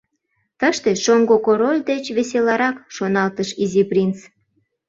[0.59, 4.17] «Тыште шоҥго король деч веселарак»,— шоналтыш Изи принц.